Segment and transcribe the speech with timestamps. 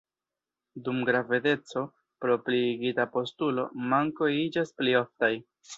[0.87, 1.83] Dum gravedeco,
[2.25, 5.35] pro pliigita postulo, mankoj iĝas pli oftaj.